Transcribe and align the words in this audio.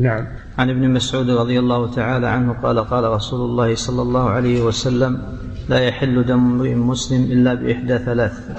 نعم. 0.00 0.26
عن 0.58 0.70
ابن 0.70 0.90
مسعود 0.90 1.30
رضي 1.30 1.58
الله 1.58 1.90
تعالى 1.90 2.26
عنه 2.26 2.52
قال 2.52 2.78
قال 2.78 3.04
رسول 3.04 3.50
الله 3.50 3.74
صلى 3.74 4.02
الله 4.02 4.30
عليه 4.30 4.62
وسلم 4.62 5.22
لا 5.68 5.78
يحل 5.78 6.24
دم 6.24 6.38
امرئ 6.38 6.74
مسلم 6.74 7.32
إلا 7.32 7.54
بإحدى 7.54 7.98
ثلاث 7.98 8.50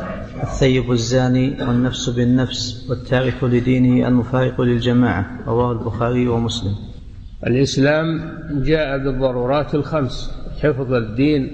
الثيب 0.44 0.92
الزاني 0.92 1.64
والنفس 1.64 2.10
بالنفس 2.10 2.90
والتارك 2.90 3.44
لدينه 3.44 4.08
المفارق 4.08 4.62
للجماعة. 4.62 5.26
رواه 5.48 5.72
البخاري 5.72 6.28
ومسلم. 6.28 6.76
الإسلام 7.48 8.22
جاء 8.52 8.98
بالضرورات 8.98 9.76
الخمس 9.76 10.32
حفظ 10.62 10.94
الدين 10.94 11.52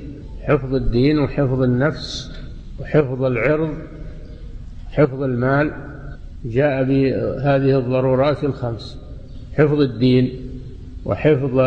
حفظ 0.48 0.74
الدين 0.76 1.20
وحفظ 1.20 1.62
النفس 1.62 2.32
وحفظ 2.80 3.24
العرض 3.24 3.74
حفظ 4.92 5.24
المال. 5.24 5.72
جاء 6.46 6.84
بهذه 6.84 7.80
الضرورات 7.80 8.44
الخمس. 8.44 9.07
حفظ 9.58 9.82
الدين 9.82 10.32
وحفظ 11.06 11.60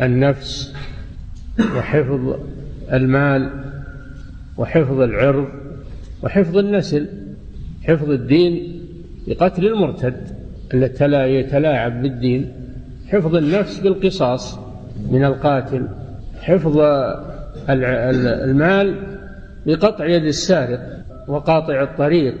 النفس 0.00 0.74
وحفظ 1.76 2.36
المال 2.92 3.50
وحفظ 4.58 5.00
العرض 5.00 5.48
وحفظ 6.22 6.56
النسل 6.56 7.06
حفظ 7.84 8.10
الدين 8.10 8.80
بقتل 9.26 9.66
المرتد 9.66 10.14
التي 10.74 11.06
لا 11.06 11.26
يتلاعب 11.26 12.02
بالدين 12.02 12.52
حفظ 13.08 13.36
النفس 13.36 13.78
بالقصاص 13.78 14.58
من 15.10 15.24
القاتل 15.24 15.88
حفظ 16.40 16.78
المال 17.68 18.94
بقطع 19.66 20.06
يد 20.06 20.24
السارق 20.24 20.80
وقاطع 21.28 21.82
الطريق 21.82 22.34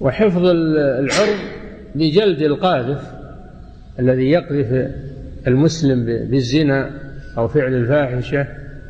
وحفظ 0.00 0.44
العرض 0.46 1.38
بجلد 1.94 2.42
القاذف. 2.42 3.13
الذي 3.98 4.30
يقذف 4.30 4.90
المسلم 5.46 6.04
بالزنا 6.04 6.90
أو 7.38 7.48
فعل 7.48 7.74
الفاحشة 7.74 8.46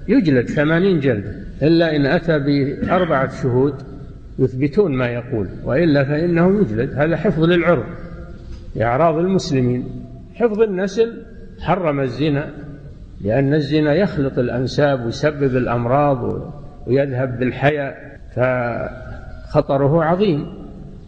يجلد 0.08 0.48
ثمانين 0.48 1.00
جلدة 1.00 1.30
إلا 1.62 1.96
إن 1.96 2.06
أتى 2.06 2.38
بأربعة 2.38 3.42
شهود 3.42 3.74
يثبتون 4.38 4.96
ما 4.96 5.06
يقول 5.06 5.48
وإلا 5.64 6.05
فإنه 6.05 6.61
يجلد. 6.61 6.92
هذا 6.94 7.16
حفظ 7.16 7.42
للعرض 7.42 7.84
لأعراض 8.77 9.19
المسلمين. 9.19 9.84
حفظ 10.34 10.61
النسل 10.61 11.22
حرم 11.61 12.00
الزنا 12.00 12.50
لأن 13.20 13.55
الزنا 13.55 13.94
يخلط 13.94 14.39
الأنساب 14.39 15.05
ويسبب 15.05 15.56
الأمراض 15.56 16.52
ويذهب 16.86 17.39
بالحياء 17.39 18.18
فخطره 18.36 20.05
عظيم. 20.05 20.46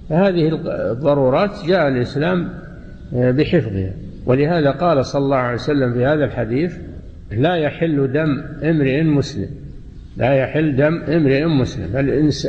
فهذه 0.09 0.49
الضرورات 0.91 1.67
جاء 1.67 1.89
الإسلام 1.89 2.49
بحفظها. 3.13 3.93
ولهذا 4.27 4.71
قال 4.71 5.05
صلى 5.05 5.25
الله 5.25 5.37
عليه 5.37 5.55
وسلم 5.55 5.93
في 5.93 6.05
هذا 6.07 6.25
الحديث 6.25 6.77
لا 7.31 7.55
يحل 7.57 8.13
دم 8.13 8.45
امرئ 8.63 9.03
مسلم. 9.03 9.49
لا 10.17 10.35
يحل 10.35 10.77
دم 10.77 11.03
امرئ 11.03 11.45
مسلم. 11.45 11.97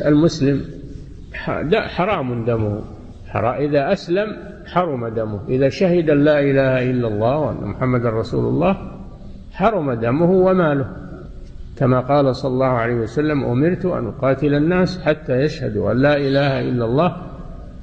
المسلم 0.06 0.62
حرام 1.74 2.46
دمه. 2.46 2.82
إذا 3.36 3.92
أسلم 3.92 4.38
حرم 4.66 5.08
دمه. 5.08 5.40
إذا 5.50 5.70
شهد 5.70 6.10
لا 6.10 6.40
إله 6.40 6.92
إلا 6.92 7.08
الله 7.08 7.38
وأن 7.38 7.68
محمد 7.68 8.06
رسول 8.06 8.46
الله 8.46 8.78
حرم 9.52 9.94
دمه 9.94 10.32
وماله. 10.32 10.90
كما 11.78 12.00
قال 12.00 12.36
صلى 12.36 12.52
الله 12.52 12.66
عليه 12.66 12.96
وسلم 12.96 13.44
أمرت 13.44 13.86
أن 13.86 14.08
أقاتل 14.08 14.54
الناس 14.54 15.02
حتى 15.02 15.42
يشهدوا 15.42 15.92
أن 15.92 15.98
لا 15.98 16.18
إله 16.18 16.62
إلا 16.62 16.86
الله 16.86 17.27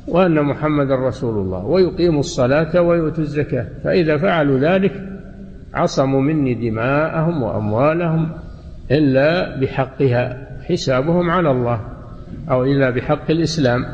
وأن 0.09 0.43
محمد 0.43 0.91
رسول 0.93 1.39
الله 1.39 1.65
ويقيموا 1.65 2.21
الصلاة 2.21 2.81
ويؤتوا 2.81 3.25
الزكاة 3.25 3.67
فإذا 3.85 4.17
فعلوا 4.17 4.59
ذلك 4.59 4.93
عصموا 5.75 6.21
مني 6.21 6.55
دماءهم 6.55 7.43
وأموالهم 7.43 8.31
إلا 8.91 9.61
بحقها 9.61 10.47
حسابهم 10.69 11.31
على 11.31 11.51
الله 11.51 11.81
أو 12.51 12.65
إلا 12.65 12.91
بحق 12.91 13.31
الإسلام 13.31 13.87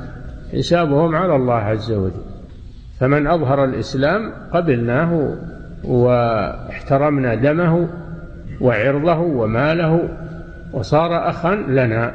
حسابهم 0.53 1.17
على 1.17 1.37
الله 1.37 1.55
عز 1.55 1.93
وجل. 1.93 2.23
فمن 3.01 3.27
أظهر 3.27 3.65
الإسلام 3.65 4.33
قبلناه 4.53 5.37
واحترمنا 5.84 7.34
دمه 7.34 7.89
وعرضه 8.61 9.19
وماله 9.19 10.09
وصار 10.73 11.29
أخا 11.29 11.55
لنا 11.55 12.15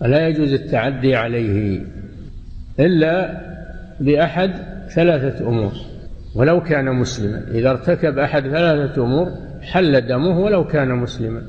فلا 0.00 0.28
يجوز 0.28 0.52
التعدي 0.52 1.16
عليه. 1.16 1.80
إلا 2.80 3.40
بأحد 4.00 4.50
ثلاثة 4.94 5.48
أمور. 5.48 5.72
ولو 6.34 6.62
كان 6.62 6.94
مسلما 6.94 7.42
إذا 7.50 7.70
ارتكب 7.70 8.18
أحد 8.18 8.42
ثلاثة 8.42 9.04
أمور 9.04 9.28
حل 9.62 10.00
دمه 10.00 10.38
ولو 10.38 10.64
كان 10.66 10.88
مسلما. 10.88 11.42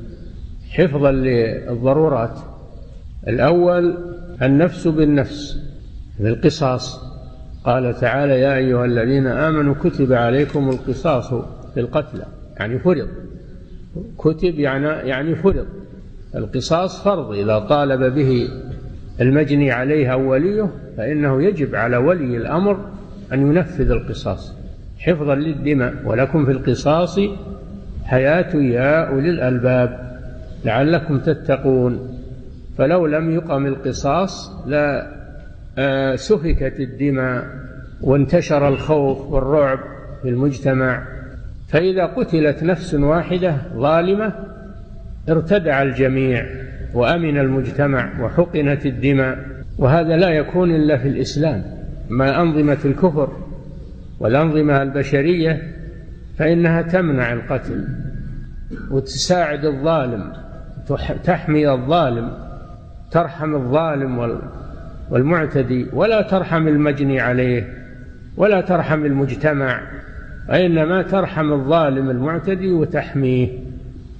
حفظا 0.70 1.12
للضرورات. 1.12 2.38
الأول 3.28 3.96
النفس 4.42 4.88
بالنفس 4.88 5.58
بالقصاص. 6.20 7.12
قال 7.64 7.94
تعالى 7.94 8.40
يا 8.40 8.56
أيها 8.56 8.84
الذين 8.84 9.26
آمنوا 9.26 9.74
كتب 9.74 10.12
عليكم 10.12 10.70
القصاص 10.70 11.34
في 11.74 11.80
القتلى. 11.80 12.24
يعني 12.60 12.78
فرض. 12.78 13.08
كتب 14.18 14.58
يعني 14.58 14.86
يعني 14.86 15.34
فرض. 15.34 15.66
القصاص 16.34 17.02
فرض. 17.04 17.32
إذا 17.32 17.58
طالب 17.58 18.14
به 18.14 18.48
المجني 19.20 19.70
عليه 19.70 20.12
أو 20.12 20.30
وليه 20.30 20.70
فإنه 20.96 21.42
يجب 21.42 21.74
على 21.74 21.96
ولي 21.96 22.36
الأمر 22.36 22.80
أن 23.32 23.40
ينفذ 23.40 23.90
القصاص. 23.90 24.54
حفظا 24.98 25.34
للدماء 25.34 25.94
ولكم 26.04 26.44
في 26.44 26.50
القصاص 26.50 27.20
حياة 28.04 28.56
يا 28.56 29.08
أولي 29.08 29.30
الألباب 29.30 30.18
لعلكم 30.64 31.18
تتقون. 31.18 32.18
فلو 32.78 33.06
لم 33.06 33.30
يقم 33.30 33.66
القصاص 33.66 34.52
لا 34.66 35.12
آه، 35.78 36.16
سفكت 36.16 36.80
الدماء 36.80 37.46
وانتشر 38.00 38.68
الخوف 38.68 39.32
والرعب 39.32 39.78
في 40.22 40.28
المجتمع. 40.28 41.02
فإذا 41.68 42.06
قتلت 42.06 42.62
نفس 42.62 42.94
واحدة 42.94 43.56
ظالمة 43.76 44.32
ارتدع 45.28 45.82
الجميع. 45.82 46.61
وأمن 46.94 47.38
المجتمع 47.38 48.20
وحقنت 48.20 48.86
الدماء 48.86 49.38
وهذا 49.78 50.16
لا 50.16 50.28
يكون 50.28 50.74
إلا 50.74 50.98
في 50.98 51.08
الإسلام. 51.08 51.64
ما 52.10 52.40
أنظمة 52.42 52.78
الكفر 52.84 53.32
والأنظمة 54.20 54.82
البشرية 54.82 55.62
فإنها 56.38 56.82
تمنع 56.82 57.32
القتل 57.32 57.88
وتساعد 58.90 59.64
الظالم 59.64 60.32
تحمي 61.24 61.70
الظالم 61.70 62.30
ترحم 63.10 63.54
الظالم 63.54 64.38
والمعتدي. 65.10 65.86
ولا 65.92 66.22
ترحم 66.22 66.68
المجني 66.68 67.20
عليه 67.20 67.68
ولا 68.36 68.60
ترحم 68.60 69.04
المجتمع 69.04 69.80
وإنما 70.48 71.02
ترحم 71.02 71.52
الظالم 71.52 72.10
المعتدي 72.10 72.72
وتحميه. 72.72 73.71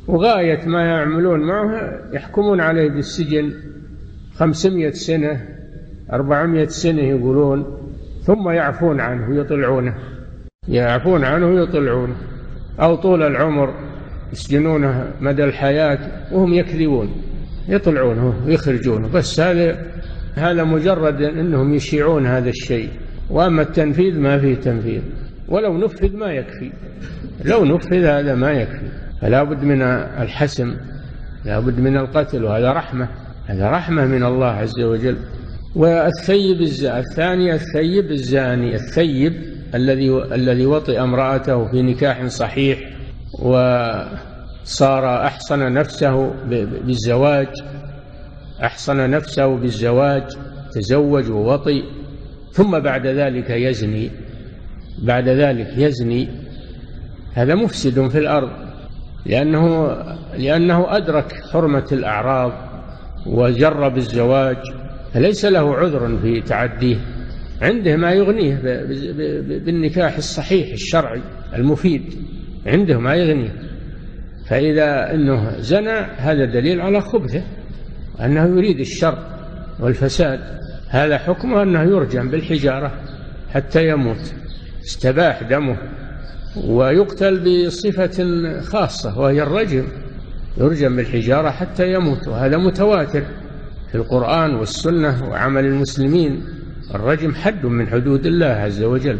وغاية 0.08 0.66
ما 0.66 0.84
يعملون 0.84 1.40
معه 1.40 2.00
يحكمون 2.12 2.60
عليه 2.60 2.90
بالسجن 2.90 3.52
خمسمائة 4.34 4.90
سنة 4.90 5.48
أربعمائة 6.12 6.66
سنة 6.66 7.02
يقولون 7.02 7.78
ثم 8.22 8.50
يعفون 8.50 9.00
عنه 9.00 9.30
ويطلعونه. 9.30 9.94
يعفون 10.68 11.24
عنه 11.24 11.46
ويطلعونه. 11.46 12.14
أو 12.80 12.96
طول 12.96 13.22
العمر 13.22 13.74
يسجنونه 14.32 15.12
مدى 15.20 15.44
الحياة 15.44 15.98
وهم 16.32 16.54
يكذبون 16.54 17.08
يطلعونه 17.68 18.34
ويخرجونه. 18.46 19.08
بس 19.08 19.40
هذا 19.40 19.86
هذا 20.34 20.64
مجرد 20.64 21.22
أنهم 21.22 21.74
يشيعون 21.74 22.26
هذا 22.26 22.48
الشيء. 22.48 22.88
وأما 23.30 23.62
التنفيذ 23.62 24.20
ما 24.20 24.38
فيه 24.38 24.54
تنفيذ. 24.54 25.02
ولو 25.48 25.78
نفذ 25.78 26.16
ما 26.16 26.32
يكفي. 26.32 26.70
لو 27.44 27.64
نفذ 27.64 28.04
هذا 28.04 28.34
ما 28.34 28.52
يكفي. 28.52 28.91
فلا 29.22 29.42
بد 29.42 29.64
من 29.64 29.82
الحسم 30.22 30.76
لا 31.44 31.60
بد 31.60 31.80
من 31.80 31.96
القتل 31.96 32.44
وهذا 32.44 32.72
رحمة 32.72 33.08
هذا 33.46 33.70
رحمة 33.70 34.06
من 34.06 34.24
الله 34.24 34.46
عز 34.46 34.80
وجل. 34.80 35.16
والثيب 35.76 36.60
الثاني 36.82 37.54
الثيب 37.54 38.10
الزاني 38.10 38.74
الثيب 38.74 39.32
الذي 39.74 40.10
الذي 40.32 40.66
وطئ 40.66 41.00
امرأته 41.00 41.70
في 41.70 41.82
نكاح 41.82 42.26
صحيح 42.26 42.78
وصار 43.38 45.26
أحصن 45.26 45.72
نفسه 45.72 46.34
بالزواج 46.84 47.48
أحصن 48.64 49.10
نفسه 49.10 49.56
بالزواج 49.56 50.22
تزوج 50.72 51.30
ووطي 51.30 51.82
ثم 52.52 52.78
بعد 52.78 53.06
ذلك 53.06 53.50
يزني 53.50 54.10
بعد 55.02 55.28
ذلك 55.28 55.68
يزني. 55.76 56.28
هذا 57.34 57.54
مفسد 57.54 58.08
في 58.08 58.18
الأرض. 58.18 58.50
لأنه 59.26 59.96
لأنه 60.36 60.96
أدرك 60.96 61.32
حرمة 61.52 61.86
الأعراض 61.92 62.52
وجرب 63.26 63.96
الزواج 63.96 64.56
فليس 65.14 65.44
له 65.44 65.74
عذر 65.74 66.18
في 66.22 66.40
تعديه. 66.40 66.96
عنده 67.62 67.96
ما 67.96 68.12
يغنيه 68.12 68.60
بالنكاح 69.64 70.16
الصحيح 70.16 70.72
الشرعي 70.72 71.20
المفيد 71.54 72.02
عنده 72.66 72.98
ما 72.98 73.14
يغنيه. 73.14 73.52
فإذا 74.46 75.14
أنه 75.14 75.60
زنى 75.60 75.98
هذا 76.16 76.44
دليل 76.44 76.80
على 76.80 77.00
خبثه 77.00 77.42
أنه 78.20 78.44
يريد 78.44 78.80
الشر 78.80 79.18
والفساد. 79.80 80.40
هذا 80.88 81.18
حكمه 81.18 81.62
أنه 81.62 81.82
يرجم 81.82 82.30
بالحجارة 82.30 82.92
حتى 83.54 83.88
يموت 83.88 84.34
استباح 84.84 85.42
دمه. 85.42 85.76
ويقتل 86.56 87.66
بصفة 87.66 88.60
خاصة 88.60 89.18
وهي 89.18 89.42
الرجم 89.42 89.84
يرجم 90.56 90.96
بالحجارة 90.96 91.50
حتى 91.50 91.92
يموت 91.92 92.28
وهذا 92.28 92.56
متواتر 92.56 93.22
في 93.90 93.94
القرآن 93.94 94.54
والسنة 94.54 95.28
وعمل 95.30 95.64
المسلمين. 95.64 96.44
الرجم 96.94 97.34
حد 97.34 97.66
من 97.66 97.88
حدود 97.88 98.26
الله 98.26 98.46
عز 98.46 98.82
وجل. 98.82 99.18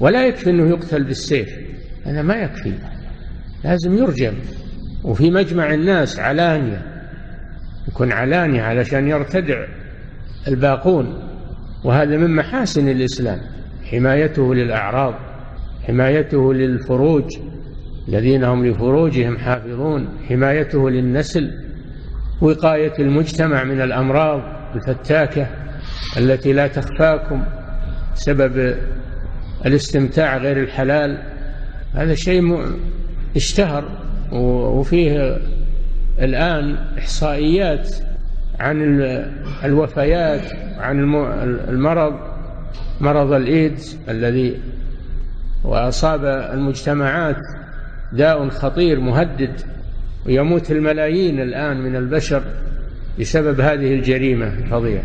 ولا 0.00 0.26
يكفي 0.26 0.50
أنه 0.50 0.68
يقتل 0.68 1.04
بالسيف 1.04 1.48
هذا 2.04 2.22
ما 2.22 2.34
يكفي. 2.34 2.72
لازم 3.64 3.98
يرجم. 3.98 4.34
وفي 5.04 5.30
مجمع 5.30 5.74
الناس 5.74 6.18
علانية 6.18 6.82
يكون 7.88 8.12
علانية 8.12 8.62
علشان 8.62 9.08
يرتدع 9.08 9.66
الباقون. 10.48 11.28
وهذا 11.84 12.16
من 12.16 12.36
محاسن 12.36 12.88
الإسلام 12.88 13.40
حمايته 13.90 14.54
للأعراض. 14.54 15.14
حمايته 15.86 16.54
للفروج 16.54 17.24
الذين 18.08 18.44
هم 18.44 18.66
لفروجهم 18.66 19.38
حافظون 19.38 20.08
حمايته 20.28 20.90
للنسل 20.90 21.50
وقاية 22.40 22.92
المجتمع 22.98 23.64
من 23.64 23.80
الأمراض 23.80 24.42
الفتاكة 24.74 25.46
التي 26.16 26.52
لا 26.52 26.66
تخفاكم 26.66 27.44
سبب 28.14 28.74
الاستمتاع 29.66 30.36
غير 30.36 30.60
الحلال. 30.60 31.22
هذا 31.94 32.14
شيء 32.14 32.64
اشتهر 33.36 33.84
وفيه 34.32 35.38
الآن 36.20 36.76
إحصائيات 36.98 37.94
عن 38.60 39.00
الوفيات 39.64 40.52
عن 40.78 41.14
المرض 41.68 42.14
مرض 43.00 43.32
الإيدز 43.32 43.98
الذي 44.08 44.60
وأصاب 45.64 46.24
المجتمعات 46.24 47.36
داء 48.12 48.48
خطير 48.48 49.00
مهدد 49.00 49.60
ويموت 50.26 50.70
الملايين 50.70 51.40
الآن 51.40 51.80
من 51.80 51.96
البشر 51.96 52.42
بسبب 53.20 53.60
هذه 53.60 53.94
الجريمة 53.94 54.46
الفظيعة. 54.46 55.04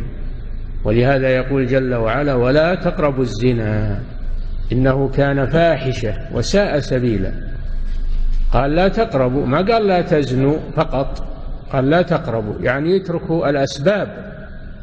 ولهذا 0.84 1.30
يقول 1.30 1.68
جل 1.68 1.94
وعلا 1.96 2.34
ولا 2.34 2.76
تقربوا 2.76 3.24
الزنا 3.24 4.00
إنه 4.72 5.10
كان 5.10 5.46
فاحشة 5.46 6.16
وساء 6.34 6.80
سبيلا. 6.80 7.32
قال 8.54 8.76
لا 8.76 8.88
تقربوا. 8.88 9.46
ما 9.46 9.58
قال 9.58 9.88
لا 9.88 10.02
تزنوا 10.02 10.58
فقط 10.76 11.28
قال 11.72 11.90
لا 11.90 12.02
تقربوا. 12.02 12.56
يعني 12.62 12.98
اتركوا 12.98 13.50
الأسباب 13.50 14.30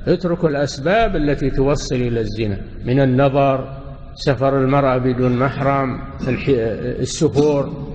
اتركوا 0.08 0.48
الأسباب 0.48 1.16
التي 1.16 1.50
توصل 1.50 1.94
إلى 1.94 2.20
الزنا 2.20 2.58
من 2.84 3.00
النظر 3.00 3.75
سفر 4.16 4.58
المرأة 4.58 4.98
بدون 4.98 5.38
محرم 5.38 6.00
السفور 7.00 7.86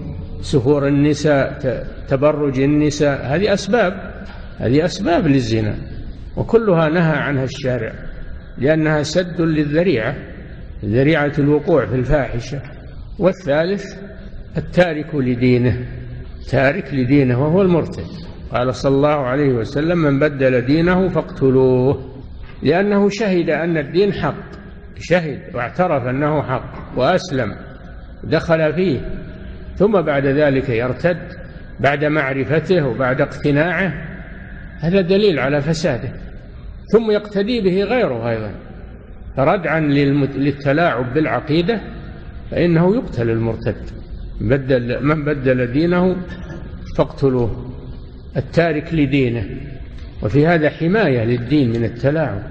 سفور 0.42 0.88
النساء 0.88 1.60
تبرج 2.08 2.60
النساء 2.60 3.26
هذه 3.26 3.54
أسباب 3.54 4.24
هذه 4.58 4.86
أسباب 4.86 5.28
للزنا 5.28 5.76
وكلها 6.38 6.90
نهى 6.90 7.18
عنها 7.18 7.44
الشارع 7.44 7.94
لأنها 8.58 9.04
سد 9.04 9.42
للذريعة 9.42 10.16
ذريعة 10.86 11.34
الوقوع 11.40 11.86
في 11.86 11.96
الفاحشة 11.96 12.62
والثالث 13.20 13.96
التارك 14.58 15.16
لدينه 15.16 15.86
تارك 16.50 16.94
لدينه 16.94 17.44
وهو 17.44 17.62
المرتد. 17.62 18.08
قال 18.52 18.76
صلى 18.76 18.96
الله 18.96 19.10
عليه 19.10 19.54
وسلم 19.54 19.98
من 19.98 20.20
بدل 20.20 20.62
دينه 20.62 21.10
فاقتلوه 21.10 22.12
لأنه 22.64 23.10
شهد 23.10 23.50
أن 23.50 23.78
الدين 23.78 24.14
حق. 24.14 24.61
شهد 25.02 25.40
واعترف 25.54 26.08
أنه 26.08 26.42
حق 26.42 26.74
وأسلم 26.96 27.56
دخل 28.24 28.74
فيه 28.74 29.00
ثم 29.78 30.02
بعد 30.02 30.26
ذلك 30.26 30.70
يرتد 30.70 31.18
بعد 31.80 32.06
معرفته 32.06 32.88
وبعد 32.88 33.22
اقتناعه 33.22 33.94
هذا 34.80 35.02
دليل 35.02 35.40
على 35.40 35.62
فساده. 35.62 36.10
ثم 36.92 37.12
يقتدي 37.12 37.62
به 37.62 37.84
غيره 37.84 38.30
أيضا. 38.30 38.52
ردعا 39.38 39.80
للتلاعب 39.80 41.14
بالعقيدة 41.14 41.82
فإنه 42.52 42.96
يقتل 42.96 43.30
المرتد. 43.30 43.76
بدل 44.42 45.06
من 45.06 45.26
بدل 45.26 45.72
دينه 45.72 46.16
فاقتلوه 46.98 47.74
التارك 48.38 48.94
لدينه. 48.94 49.46
وفي 50.24 50.48
هذا 50.48 50.70
حماية 50.70 51.24
للدين 51.24 51.70
من 51.70 51.84
التلاعب 51.84 52.42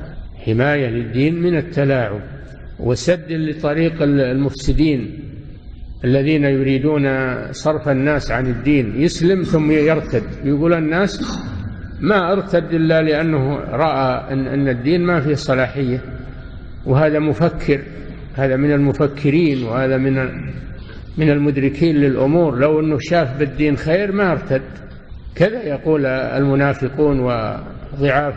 حماية 0.46 0.86
للدين 0.86 1.42
من 1.42 1.56
التلاعب. 1.56 2.20
وسد 2.82 3.32
لطريق 3.32 4.02
المفسدين 4.02 5.18
الذين 6.04 6.44
يريدون 6.44 7.06
صرف 7.52 7.88
الناس 7.88 8.30
عن 8.30 8.46
الدين. 8.46 9.02
يسلم 9.02 9.42
ثم 9.42 9.70
يرتد. 9.70 10.22
يقول 10.44 10.72
الناس 10.74 11.40
ما 12.00 12.32
ارتد 12.32 12.74
إلا 12.74 13.02
لأنه 13.02 13.54
رأى 13.54 14.32
أن, 14.32 14.46
أن 14.46 14.68
الدين 14.68 15.00
ما 15.00 15.20
فيه 15.20 15.34
صلاحية. 15.34 16.00
وهذا 16.86 17.18
مفكر. 17.18 17.80
هذا 18.34 18.56
من 18.56 18.72
المفكرين 18.72 19.62
وهذا 19.62 19.96
من 19.96 20.14
من 21.18 21.30
المدركين 21.30 21.96
للأمور. 21.96 22.58
لو 22.58 22.80
أنه 22.80 22.98
شاف 23.00 23.38
بالدين 23.38 23.76
خير 23.76 24.12
ما 24.12 24.32
ارتد. 24.32 24.62
كذا 25.34 25.62
يقول 25.62 26.06
المنافقون 26.06 27.20
وضعاف 27.20 28.34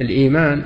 الإيمان. 0.00 0.62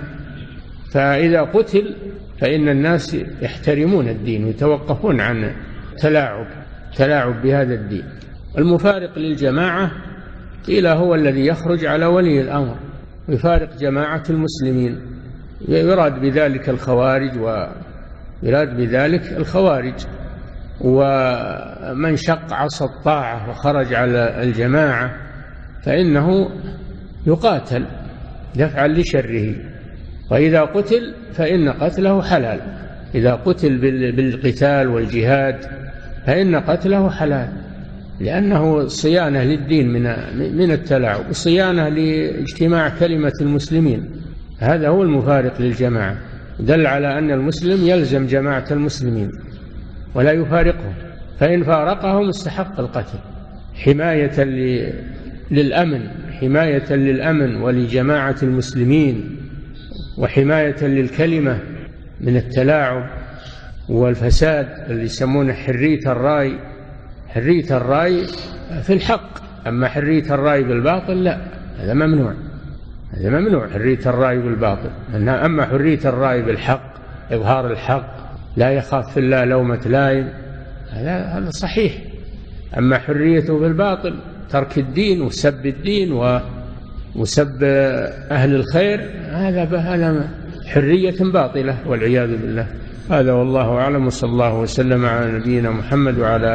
فإذا 0.93 1.41
قتل 1.43 1.95
فإن 2.41 2.69
الناس 2.69 3.17
يحترمون 3.43 4.09
الدين 4.09 4.45
ويتوقفون 4.45 5.21
عن 5.21 5.53
تلاعب 5.99 6.47
تلاعب 6.97 7.43
بهذا 7.43 7.75
الدين. 7.75 8.05
المفارق 8.59 9.19
للجماعة 9.19 9.91
قيل 10.67 10.87
هو 10.87 11.15
الذي 11.15 11.47
يخرج 11.47 11.85
على 11.85 12.07
ولي 12.07 12.41
الأمر. 12.41 12.77
ويفارق 13.29 13.77
جماعة 13.77 14.23
المسلمين. 14.31 15.01
يراد 15.69 16.21
بذلك 16.21 16.69
الخوارج 16.69 17.39
ويراد 17.39 18.77
بذلك 18.77 19.33
الخوارج. 19.33 19.95
ومن 20.81 22.17
شق 22.17 22.53
عصا 22.53 22.85
الطاعة 22.85 23.51
وخرج 23.51 23.95
على 23.95 24.43
الجماعة 24.43 25.17
فإنه 25.83 26.51
يقاتل 27.27 27.87
دفعا 28.57 28.89
لشره. 28.89 29.55
وإذا 30.31 30.61
قتل 30.63 31.15
فإن 31.33 31.69
قتله 31.69 32.23
حلال. 32.23 32.61
إذا 33.15 33.35
قتل 33.35 33.79
بالقتال 34.13 34.89
والجهاد 34.89 35.57
فإن 36.27 36.57
قتله 36.57 37.11
حلال. 37.11 37.49
لأنه 38.21 38.87
صيانة 38.87 39.43
للدين 39.43 39.89
من 39.89 40.03
من 40.57 40.71
التلاعب 40.71 41.33
صيانة 41.33 41.89
لاجتماع 41.89 42.89
كلمة 42.89 43.33
المسلمين. 43.41 44.11
هذا 44.59 44.89
هو 44.89 45.03
المفارق 45.03 45.61
للجماعة. 45.61 46.17
دل 46.61 46.87
على 46.87 47.19
أن 47.19 47.31
المسلم 47.31 47.87
يلزم 47.89 48.27
جماعة 48.27 48.65
المسلمين 48.71 49.31
ولا 50.15 50.33
يفارقهم. 50.33 50.95
فإن 51.39 51.65
فارقهم 51.65 52.29
استحق 52.29 52.81
القتل. 52.81 53.19
حماية 53.75 54.45
للأمن 55.51 56.01
حماية 56.41 56.93
للأمن 56.93 57.57
ولجماعة 57.57 58.37
المسلمين. 58.43 59.36
وحماية 60.19 60.85
للكلمة 60.85 61.59
من 62.21 62.37
التلاعب 62.37 63.11
والفساد 63.89 64.69
اللي 64.91 65.05
يسمونه 65.05 65.53
حرية 65.53 66.13
الرأي. 66.13 66.59
حرية 67.29 67.77
الرأي 67.77 68.27
في 68.83 68.93
الحق 68.93 69.31
أما 69.67 69.89
حرية 69.89 70.35
الرأي 70.35 70.63
بالباطل 70.63 71.25
لا 71.25 71.39
هذا 71.79 71.95
ممنوع 71.95 72.35
هذا 73.11 73.31
ممنوع 73.31 73.69
حرية 73.69 74.01
الرأي 74.07 74.39
بالباطل. 74.39 74.91
أما 75.15 75.67
حرية 75.67 76.01
الرأي 76.05 76.43
بالحق 76.43 76.95
إظهار 77.33 77.73
الحق 77.73 78.17
لا 78.57 78.71
يخاف 78.71 79.13
في 79.13 79.21
الله 79.21 79.45
لومة 79.45 79.81
لائم 79.87 80.29
هذا 80.91 81.25
هذا 81.25 81.51
صحيح. 81.51 81.93
أما 82.79 82.99
حريته 82.99 83.59
بالباطل 83.59 84.15
ترك 84.51 84.79
الدين 84.79 85.23
وسب 85.23 85.67
الدين 85.67 86.13
وسب 87.15 87.59
أهل 88.31 88.55
الخير 88.55 89.01
هذا 89.31 89.65
هذا 89.65 90.29
حرية 90.67 91.17
باطلة 91.21 91.77
والعياذ 91.87 92.37
بالله. 92.37 92.67
هذا 93.11 93.33
والله 93.33 93.73
أعلم 93.73 94.07
وصلى 94.07 94.31
الله 94.31 94.55
وسلم 94.59 95.07
على 95.07 95.33
نبينا 95.33 95.71
محمد 95.71 96.19
وعلى 96.19 96.47